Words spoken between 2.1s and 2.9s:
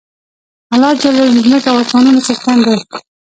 څښتن دی